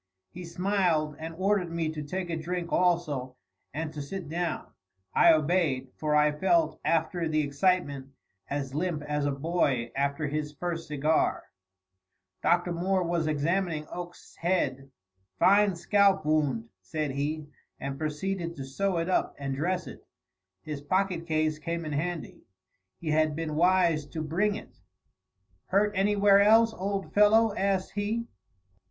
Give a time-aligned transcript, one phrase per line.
[0.31, 3.35] He smiled and ordered me to take a drink also,
[3.71, 4.71] and to sit down.
[5.13, 8.07] I obeyed, for I felt, after the excitement,
[8.49, 11.43] as limp as a boy after his first cigar.
[12.41, 12.71] Dr.
[12.73, 14.89] Moore was examining Oakes's head.
[15.37, 17.45] "Fine scalp wound," said he,
[17.79, 20.03] and proceeded to sew it up and dress it.
[20.63, 22.41] His pocket case came in handy.
[22.97, 24.79] He had been wise to bring it.
[25.67, 28.25] "Hurt anywhere else, old fellow?" asked he.